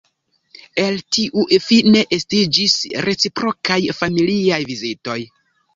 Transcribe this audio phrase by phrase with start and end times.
[0.83, 5.21] El tiuj fine estiĝis reciprokaj, familiaj vizitoj.